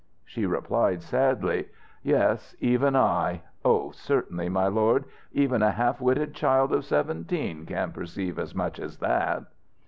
She 0.25 0.47
replied, 0.47 1.03
sadly: 1.03 1.67
"Yes, 2.01 2.55
even 2.59 2.95
I! 2.95 3.43
oh, 3.63 3.91
certainly, 3.91 4.49
my 4.49 4.65
lord, 4.67 5.05
even 5.31 5.61
a 5.61 5.69
half 5.73 6.01
witted 6.01 6.33
child 6.33 6.73
of 6.73 6.85
seventeen 6.85 7.67
can 7.67 7.91
perceive 7.91 8.39
as 8.39 8.55
much 8.55 8.79
as 8.79 8.97
that." 8.97 9.43